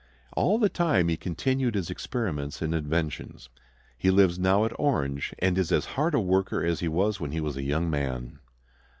[0.35, 3.49] All the time he continued his experiments and inventions.
[3.95, 7.33] He lives now at Orange, and is as hard a worker as he was when
[7.33, 8.39] a young man.